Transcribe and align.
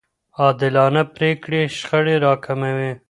عادلانه 0.41 1.01
پرېکړې 1.15 1.61
شخړې 1.77 2.15
راکموي. 2.25 2.91